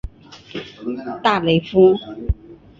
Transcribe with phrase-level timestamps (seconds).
[1.21, 1.95] 大雷夫。